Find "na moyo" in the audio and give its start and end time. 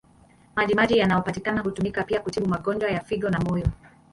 3.29-3.65